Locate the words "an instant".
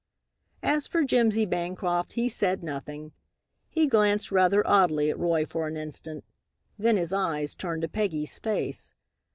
5.67-6.23